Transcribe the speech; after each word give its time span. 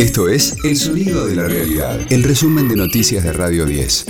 Esto 0.00 0.30
es 0.30 0.56
El 0.64 0.78
Sonido 0.78 1.26
de 1.26 1.36
la 1.36 1.46
Realidad, 1.46 2.00
el 2.08 2.22
resumen 2.22 2.70
de 2.70 2.74
noticias 2.74 3.22
de 3.22 3.34
Radio 3.34 3.66
10. 3.66 4.06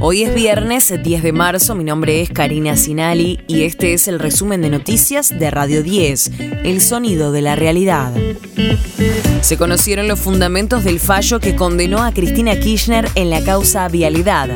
Hoy 0.00 0.22
es 0.22 0.34
viernes 0.34 0.90
10 1.02 1.22
de 1.22 1.32
marzo, 1.34 1.74
mi 1.74 1.84
nombre 1.84 2.22
es 2.22 2.30
Karina 2.30 2.78
Sinali 2.78 3.40
y 3.46 3.64
este 3.64 3.92
es 3.92 4.08
el 4.08 4.18
resumen 4.18 4.62
de 4.62 4.70
noticias 4.70 5.38
de 5.38 5.50
Radio 5.50 5.82
10, 5.82 6.30
El 6.64 6.80
Sonido 6.80 7.30
de 7.30 7.42
la 7.42 7.56
Realidad. 7.56 8.14
Se 9.42 9.58
conocieron 9.58 10.08
los 10.08 10.18
fundamentos 10.18 10.82
del 10.82 10.98
fallo 10.98 11.38
que 11.38 11.54
condenó 11.54 12.02
a 12.02 12.14
Cristina 12.14 12.58
Kirchner 12.58 13.06
en 13.16 13.28
la 13.28 13.44
causa 13.44 13.86
Vialidad. 13.88 14.48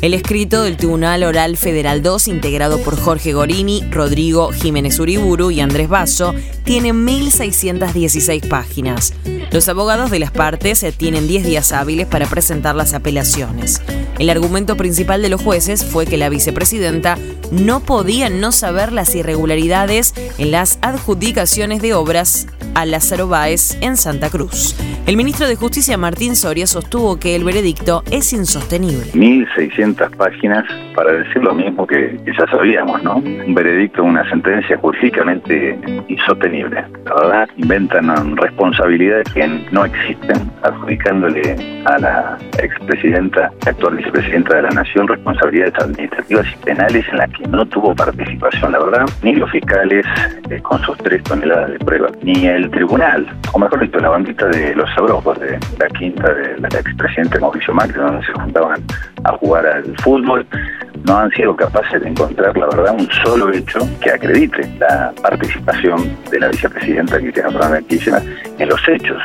El 0.00 0.14
escrito 0.14 0.62
del 0.62 0.78
Tribunal 0.78 1.22
Oral 1.24 1.58
Federal 1.58 2.02
2, 2.02 2.28
integrado 2.28 2.80
por 2.80 2.98
Jorge 2.98 3.34
Gorini, 3.34 3.84
Rodrigo 3.90 4.50
Jiménez 4.50 4.98
Uriburu 4.98 5.50
y 5.50 5.60
Andrés 5.60 5.90
Basso, 5.90 6.34
tiene 6.64 6.94
1.616 6.94 8.48
páginas. 8.48 9.12
Los 9.50 9.68
abogados 9.68 10.10
de 10.10 10.18
las 10.18 10.30
partes 10.30 10.86
tienen 10.96 11.28
10 11.28 11.44
días 11.44 11.72
hábiles 11.72 12.06
para 12.06 12.26
presentar 12.26 12.74
las 12.76 12.94
apelaciones. 12.94 13.82
El 14.18 14.30
argumento 14.30 14.74
principal 14.78 15.20
de 15.20 15.28
los 15.28 15.42
jueces 15.42 15.84
fue 15.84 16.06
que 16.06 16.16
la 16.16 16.30
vicepresidenta 16.30 17.18
no 17.50 17.80
podía 17.80 18.30
no 18.30 18.52
saber 18.52 18.92
las 18.92 19.14
irregularidades 19.14 20.14
en 20.38 20.50
las 20.50 20.78
adjudicaciones 20.80 21.82
de 21.82 21.92
obras 21.92 22.46
a 22.74 22.84
Lázaro 22.86 23.28
Báez 23.28 23.78
en 23.80 23.96
Santa 23.96 24.30
Cruz. 24.30 24.76
El 25.06 25.16
ministro 25.16 25.48
de 25.48 25.56
Justicia 25.56 25.96
Martín 25.96 26.36
Soria 26.36 26.66
sostuvo 26.66 27.18
que 27.18 27.34
el 27.34 27.44
veredicto 27.44 28.02
es 28.10 28.32
insostenible. 28.32 29.12
1.600 29.12 30.16
páginas 30.16 30.64
para 30.94 31.12
decir 31.12 31.42
lo 31.42 31.54
mismo 31.54 31.86
que, 31.86 32.18
ya 32.26 32.46
sabíamos, 32.50 33.02
¿no? 33.02 33.16
Un 33.16 33.54
veredicto, 33.54 34.04
una 34.04 34.28
sentencia 34.28 34.76
jurídicamente 34.78 35.78
insostenible. 36.08 36.84
La 37.06 37.14
verdad, 37.14 37.48
inventan 37.56 38.36
responsabilidades 38.36 39.32
que 39.32 39.48
no 39.72 39.84
existen, 39.84 40.50
adjudicándole 40.62 41.56
a 41.86 41.98
la 41.98 42.38
expresidenta, 42.58 43.50
actual 43.66 43.96
vicepresidenta 43.96 44.56
de 44.56 44.62
la 44.62 44.70
Nación, 44.70 45.08
responsabilidades 45.08 45.74
administrativas 45.78 46.46
y 46.52 46.64
penales 46.64 47.04
en 47.10 47.16
las 47.16 47.30
que 47.30 47.48
no 47.48 47.66
tuvo 47.66 47.94
participación, 47.94 48.72
la 48.72 48.78
verdad, 48.78 49.06
ni 49.22 49.34
los 49.34 49.50
fiscales 49.50 50.04
eh, 50.50 50.60
con 50.62 50.80
sus 50.82 50.96
tres 50.98 51.22
toneladas 51.24 51.72
de 51.72 51.78
pruebas, 51.78 52.12
ni 52.22 52.46
el 52.46 52.59
tribunal, 52.68 53.26
o 53.52 53.58
mejor 53.58 53.80
dicho, 53.80 53.98
la 54.00 54.08
bandita 54.08 54.46
de 54.48 54.74
los 54.74 54.90
sabrojos 54.94 55.38
de 55.38 55.58
la 55.78 55.86
quinta 55.98 56.34
del 56.34 56.64
expresidente 56.64 57.38
Mauricio 57.38 57.72
Macri, 57.72 57.98
donde 57.98 58.26
se 58.26 58.32
juntaban 58.32 58.82
a 59.24 59.32
jugar 59.36 59.66
al 59.66 59.96
fútbol, 59.98 60.46
no 61.06 61.16
han 61.16 61.30
sido 61.30 61.54
capaces 61.56 62.02
de 62.02 62.08
encontrar, 62.08 62.56
la 62.56 62.66
verdad, 62.66 62.96
un 62.98 63.08
solo 63.24 63.52
hecho 63.52 63.78
que 64.02 64.10
acredite 64.10 64.68
la 64.78 65.12
participación 65.22 66.16
de 66.30 66.40
la 66.40 66.48
vicepresidenta 66.48 67.18
Cristina 67.18 67.50
Fernández 67.50 67.84
Kirchner 67.86 68.22
en 68.58 68.68
los 68.68 68.80
hechos. 68.88 69.22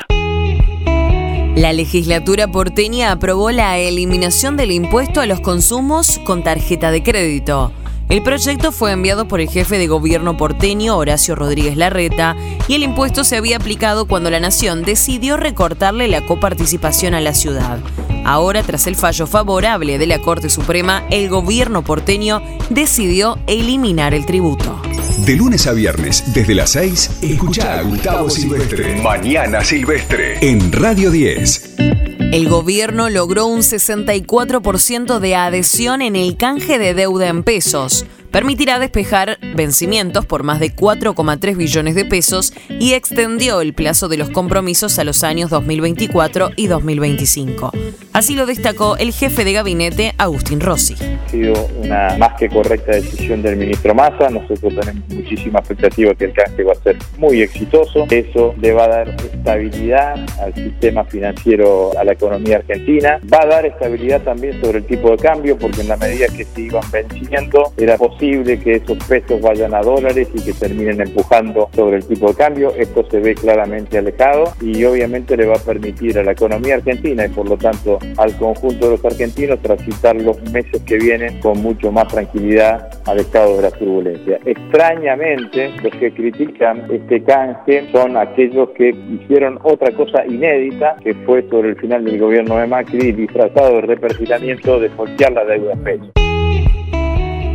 La 1.56 1.72
legislatura 1.72 2.50
porteña 2.50 3.12
aprobó 3.14 3.50
la 3.50 3.78
eliminación 3.78 4.58
del 4.58 4.72
impuesto 4.72 5.22
a 5.22 5.26
los 5.26 5.40
consumos 5.40 6.20
con 6.26 6.44
tarjeta 6.44 6.92
de 6.92 7.02
crédito. 7.02 7.72
El 8.08 8.22
proyecto 8.22 8.72
fue 8.72 8.92
enviado 8.92 9.28
por 9.28 9.42
el 9.42 9.50
jefe 9.50 9.80
de 9.80 9.88
gobierno 9.88 10.38
porteño, 10.38 10.96
Horacio 10.96 11.36
Rodríguez 11.36 11.76
Larreta, 11.76 12.36
y 12.68 12.76
el 12.76 12.84
impuesto 12.84 13.24
se 13.24 13.36
había 13.36 13.58
aplicado 13.58 14.06
cuando 14.06 14.30
la 14.30 14.40
Nación 14.40 14.84
decidió 14.84 15.38
recortarle 15.38 16.08
la 16.08 16.24
coparticipación 16.26 17.16
a 17.16 17.22
la 17.22 17.34
ciudad. 17.34 17.80
Ahora, 18.24 18.62
tras 18.62 18.86
el 18.86 18.96
fallo 18.96 19.26
favorable 19.26 19.98
de 19.98 20.08
la 20.08 20.20
Corte 20.20 20.50
Suprema, 20.50 21.04
el 21.10 21.30
gobierno 21.30 21.84
porteño 21.84 22.42
decidió 22.70 23.40
eliminar 23.48 24.14
el 24.14 24.26
tributo. 24.26 24.82
De 25.26 25.36
lunes 25.36 25.66
a 25.66 25.74
viernes, 25.74 26.34
desde 26.34 26.54
las 26.54 26.72
6, 26.72 27.20
escucha 27.22 27.80
a 27.80 27.82
Gustavo 27.82 28.30
Silvestre. 28.30 29.02
Mañana 29.02 29.64
Silvestre. 29.64 30.38
En 30.42 30.72
Radio 30.72 31.10
10. 31.10 32.15
El 32.32 32.50
gobierno 32.50 33.10
logró 33.10 33.46
un 33.46 33.60
64% 33.60 35.20
de 35.20 35.36
adhesión 35.36 36.02
en 36.02 36.16
el 36.16 36.36
canje 36.38 36.78
de 36.80 36.94
deuda 36.94 37.28
en 37.28 37.44
pesos 37.44 38.06
permitirá 38.36 38.80
despejar 38.80 39.38
vencimientos 39.56 40.26
por 40.26 40.44
más 40.44 40.60
de 40.60 40.70
4,3 40.70 41.56
billones 41.56 41.96
de 41.96 42.04
pesos 42.04 42.54
y 42.68 42.92
extendió 42.92 43.62
el 43.62 43.74
plazo 43.74 44.10
de 44.10 44.18
los 44.18 44.30
compromisos 44.30 45.00
a 45.00 45.06
los 45.06 45.24
años 45.24 45.50
2024 45.50 46.52
y 46.58 46.68
2025. 46.68 47.72
Así 48.12 48.36
lo 48.36 48.46
destacó 48.46 48.98
el 48.98 49.14
jefe 49.14 49.46
de 49.46 49.54
gabinete, 49.54 50.14
Agustín 50.18 50.60
Rossi. 50.60 50.96
Ha 50.96 51.30
sido 51.30 51.54
una 51.82 52.18
más 52.18 52.34
que 52.34 52.50
correcta 52.50 52.92
decisión 52.92 53.42
del 53.42 53.56
ministro 53.56 53.96
Massa. 53.96 54.30
Nosotros 54.30 54.74
tenemos 54.82 55.08
muchísima 55.10 55.60
expectativa 55.60 56.14
que 56.14 56.26
el 56.26 56.34
canje 56.34 56.64
va 56.64 56.74
a 56.74 56.84
ser 56.84 56.98
muy 57.18 57.42
exitoso. 57.42 58.06
Eso 58.10 58.54
le 58.60 58.74
va 58.74 58.86
a 58.86 58.88
dar 58.88 59.10
estabilidad 59.10 60.16
al 60.42 60.54
sistema 60.54 61.06
financiero, 61.06 61.98
a 61.98 62.04
la 62.04 62.14
economía 62.14 62.58
argentina. 62.58 63.20
Va 63.34 63.44
a 63.44 63.46
dar 63.48 63.66
estabilidad 63.66 64.22
también 64.24 64.60
sobre 64.62 64.80
el 64.80 64.86
tipo 64.86 65.12
de 65.12 65.18
cambio, 65.18 65.58
porque 65.58 65.82
en 65.82 65.88
la 65.88 65.98
medida 65.98 66.28
que 66.28 66.44
se 66.44 66.62
iban 66.62 66.84
venciendo 66.92 67.74
era 67.78 67.98
posible 67.98 68.25
que 68.32 68.76
esos 68.76 68.98
pesos 69.08 69.40
vayan 69.42 69.74
a 69.74 69.82
dólares 69.82 70.28
y 70.34 70.42
que 70.42 70.54
terminen 70.54 71.02
empujando 71.02 71.70
sobre 71.76 71.98
el 71.98 72.06
tipo 72.06 72.30
de 72.30 72.36
cambio. 72.36 72.74
Esto 72.76 73.06
se 73.10 73.20
ve 73.20 73.36
claramente 73.36 73.98
alejado 73.98 74.46
y 74.62 74.84
obviamente 74.84 75.38
le 75.38 75.46
va 75.46 75.56
a 75.56 75.60
permitir 75.60 76.18
a 76.18 76.24
la 76.24 76.32
economía 76.32 76.76
argentina 76.76 77.26
y 77.26 77.30
por 77.30 77.48
lo 77.48 77.58
tanto 77.58 78.00
al 78.18 78.36
conjunto 78.38 78.86
de 78.86 78.92
los 78.98 79.06
argentinos 79.06 79.60
transitar 79.62 80.16
los 80.16 80.42
meses 80.52 80.82
que 80.84 80.98
vienen 80.98 81.40
con 81.40 81.62
mucho 81.62 81.92
más 81.92 82.08
tranquilidad 82.08 82.90
al 83.06 83.20
estado 83.20 83.58
de 83.58 83.62
la 83.62 83.72
turbulencia. 83.72 84.40
Extrañamente, 84.46 85.72
los 85.84 85.94
que 85.96 86.12
critican 86.12 86.88
este 86.92 87.24
canje 87.24 87.88
son 87.92 88.18
aquellos 88.18 88.70
que 88.72 88.90
hicieron 88.90 89.60
otra 89.64 89.92
cosa 89.96 90.26
inédita, 90.26 90.96
que 91.04 91.14
fue 91.26 91.48
sobre 91.50 91.70
el 91.70 91.76
final 91.76 92.04
del 92.04 92.20
gobierno 92.20 92.58
de 92.58 92.68
Macri, 92.68 93.12
disfrazado 93.12 93.76
de 93.76 93.82
reperfilamiento 93.82 94.80
de 94.80 94.90
voltear 94.90 95.32
la 95.34 95.46
deuda 95.46 95.74
en 95.74 95.84
pesos. 95.84 96.25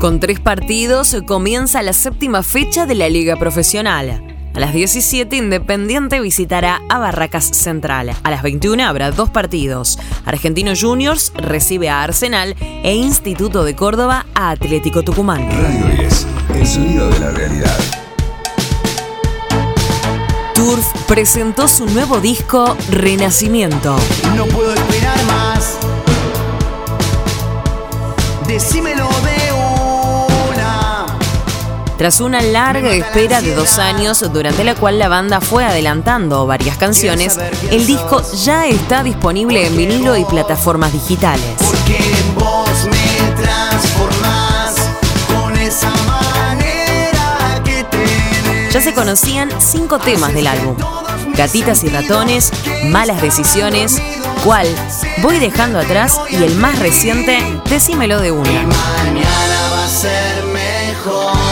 Con 0.01 0.19
tres 0.19 0.41
partidos 0.41 1.15
comienza 1.27 1.83
la 1.83 1.93
séptima 1.93 2.43
fecha 2.43 2.87
de 2.87 2.95
la 2.95 3.11
Liga 3.11 3.37
Profesional. 3.37 4.23
A 4.55 4.59
las 4.59 4.73
17 4.73 5.37
Independiente 5.37 6.21
visitará 6.21 6.81
a 6.89 6.99
Barracas 6.99 7.45
Central. 7.45 8.17
A 8.23 8.31
las 8.31 8.43
21 8.43 8.83
habrá 8.83 9.11
dos 9.11 9.29
partidos. 9.29 9.99
Argentino 10.25 10.73
Juniors 10.75 11.35
recibe 11.37 11.91
a 11.91 12.03
Arsenal 12.03 12.57
e 12.83 12.95
Instituto 12.95 13.63
de 13.63 13.77
Córdoba 13.77 14.25
a 14.35 14.49
Atlético 14.49 15.03
Tucumán. 15.03 15.47
Radio 15.51 15.87
10, 15.99 16.27
el 16.55 16.67
sonido 16.67 17.11
de 17.11 17.21
la 17.21 17.31
realidad. 17.33 17.79
Turf 20.55 20.87
presentó 21.09 21.69
su 21.69 21.85
nuevo 21.85 22.21
disco 22.21 22.75
Renacimiento. 22.89 23.99
No 24.35 24.47
puedo 24.47 24.73
esperar 24.73 25.23
más. 25.25 25.77
Decímelo 28.49 29.07
tras 32.01 32.21
una 32.21 32.41
larga 32.41 32.95
espera 32.95 33.43
de 33.43 33.55
dos 33.55 33.79
años 33.79 34.25
durante 34.33 34.65
la 34.65 34.75
cual 34.75 34.99
la 34.99 35.11
banda 35.11 35.43
fue 35.43 35.67
adelantando 35.67 36.47
varias 36.47 36.79
canciones, 36.79 37.39
el 37.71 37.87
disco 37.87 38.23
ya 38.43 38.67
está 38.67 39.03
disponible 39.03 39.67
en 39.67 39.77
vinilo 39.77 40.17
y 40.17 40.25
plataformas 40.25 40.95
digitales. 40.95 41.45
Ya 48.73 48.81
se 48.81 48.95
conocían 48.95 49.51
cinco 49.61 49.99
temas 49.99 50.33
del 50.33 50.47
álbum. 50.47 50.77
Gatitas 51.35 51.85
y 51.85 51.91
ratones, 51.91 52.51
malas 52.87 53.21
decisiones, 53.21 54.01
cuál, 54.43 54.67
voy 55.19 55.39
dejando 55.39 55.79
atrás 55.79 56.19
y 56.31 56.37
el 56.37 56.55
más 56.55 56.79
reciente, 56.79 57.61
decímelo 57.69 58.23
de 58.23 58.31
una. 58.31 58.51
mañana 58.51 59.71
va 59.71 59.85
a 59.85 59.89
ser 59.89 60.45
mejor. 60.47 61.50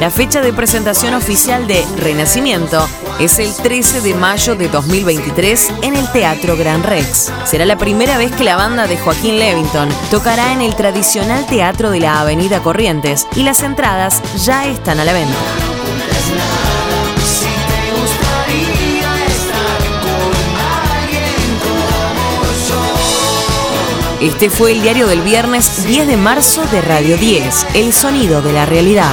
La 0.00 0.10
fecha 0.10 0.40
de 0.40 0.54
presentación 0.54 1.12
oficial 1.12 1.66
de 1.66 1.84
Renacimiento 1.98 2.88
es 3.18 3.38
el 3.38 3.54
13 3.54 4.00
de 4.00 4.14
mayo 4.14 4.54
de 4.54 4.68
2023 4.68 5.68
en 5.82 5.94
el 5.94 6.10
Teatro 6.10 6.56
Gran 6.56 6.82
Rex. 6.82 7.30
Será 7.44 7.66
la 7.66 7.76
primera 7.76 8.16
vez 8.16 8.32
que 8.32 8.42
la 8.42 8.56
banda 8.56 8.86
de 8.86 8.96
Joaquín 8.96 9.38
Levington 9.38 9.90
tocará 10.10 10.54
en 10.54 10.62
el 10.62 10.74
tradicional 10.74 11.44
teatro 11.44 11.90
de 11.90 12.00
la 12.00 12.18
Avenida 12.18 12.62
Corrientes 12.62 13.26
y 13.36 13.42
las 13.42 13.62
entradas 13.62 14.22
ya 14.42 14.66
están 14.68 15.00
a 15.00 15.04
la 15.04 15.12
venta. 15.12 15.36
Este 24.22 24.48
fue 24.48 24.72
el 24.72 24.80
diario 24.80 25.06
del 25.06 25.20
viernes 25.20 25.84
10 25.86 26.06
de 26.06 26.16
marzo 26.16 26.62
de 26.72 26.80
Radio 26.80 27.18
10, 27.18 27.66
El 27.74 27.92
Sonido 27.92 28.40
de 28.40 28.54
la 28.54 28.64
Realidad. 28.64 29.12